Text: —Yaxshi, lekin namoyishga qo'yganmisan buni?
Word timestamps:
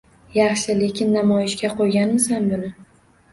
—Yaxshi, 0.35 0.75
lekin 0.79 1.13
namoyishga 1.17 1.71
qo'yganmisan 1.83 2.49
buni? 2.55 2.73